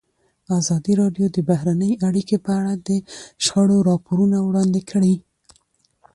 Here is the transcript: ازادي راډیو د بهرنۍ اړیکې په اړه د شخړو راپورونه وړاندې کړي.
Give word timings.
ازادي 0.59 0.93
راډیو 1.01 1.25
د 1.31 1.37
بهرنۍ 1.49 1.91
اړیکې 2.07 2.37
په 2.45 2.51
اړه 2.59 2.73
د 2.87 2.89
شخړو 3.45 3.77
راپورونه 3.89 4.37
وړاندې 4.43 4.81
کړي. 4.91 5.15